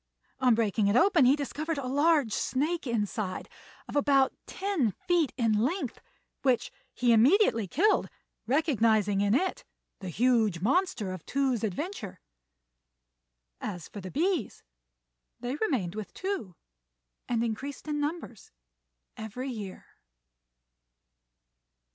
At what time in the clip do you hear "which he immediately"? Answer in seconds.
6.41-7.67